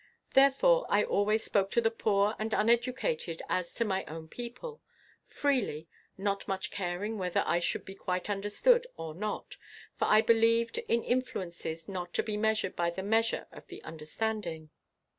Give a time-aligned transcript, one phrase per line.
[0.33, 4.81] Therefore I always spoke to the poor and uneducated as to my own people,
[5.27, 9.57] freely, not much caring whether I should be quite understood or not;
[9.99, 14.71] for I believed in influences not to be measured by the measure of the understanding.